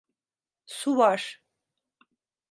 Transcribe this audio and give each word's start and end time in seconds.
Su 0.77 0.95
var. 0.97 1.21